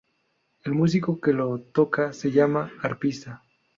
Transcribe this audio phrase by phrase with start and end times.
[0.63, 3.43] El músico que lo toca se llama arpista.